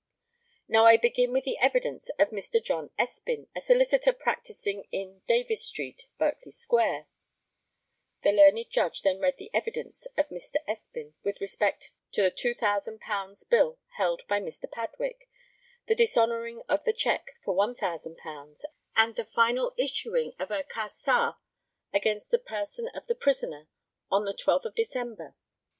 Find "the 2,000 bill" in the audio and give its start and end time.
12.23-13.77